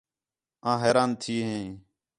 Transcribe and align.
آں 0.69 0.77
حیران 0.83 1.09
تھی 1.21 1.35
ہیں 1.47 1.67